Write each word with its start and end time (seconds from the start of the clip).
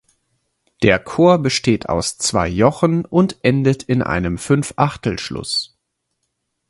Der 0.81 0.97
Chor 0.97 1.37
besteht 1.37 1.87
aus 1.87 2.17
zwei 2.17 2.47
Jochen 2.47 3.05
und 3.05 3.37
endet 3.43 3.83
in 3.83 4.01
einem 4.01 4.39
Fünfachtelschluss. 4.39 5.77